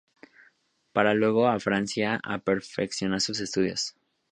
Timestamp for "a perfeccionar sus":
2.23-3.39